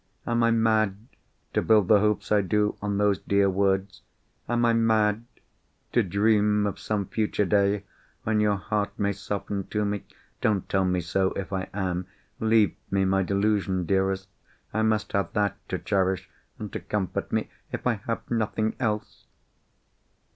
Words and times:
Am 0.25 0.41
I 0.41 0.49
mad 0.49 0.97
to 1.53 1.61
build 1.61 1.87
the 1.87 1.99
hopes 1.99 2.31
I 2.31 2.41
do 2.41 2.75
on 2.81 2.97
those 2.97 3.19
dear 3.19 3.51
words? 3.51 4.01
Am 4.49 4.65
I 4.65 4.73
mad 4.73 5.25
to 5.93 6.01
dream 6.01 6.65
of 6.65 6.79
some 6.79 7.05
future 7.05 7.45
day 7.45 7.83
when 8.23 8.39
your 8.39 8.55
heart 8.55 8.97
may 8.97 9.13
soften 9.13 9.67
to 9.67 9.85
me? 9.85 10.03
Don't 10.41 10.67
tell 10.67 10.85
me 10.85 11.01
so, 11.01 11.33
if 11.33 11.53
I 11.53 11.69
am! 11.71 12.07
Leave 12.39 12.75
me 12.89 13.05
my 13.05 13.21
delusion, 13.21 13.85
dearest! 13.85 14.27
I 14.73 14.81
must 14.81 15.11
have 15.11 15.33
that 15.33 15.55
to 15.69 15.77
cherish, 15.77 16.27
and 16.57 16.73
to 16.73 16.79
comfort 16.79 17.31
me, 17.31 17.51
if 17.71 17.85
I 17.85 18.01
have 18.07 18.21
nothing 18.31 18.75
else!" 18.79 19.27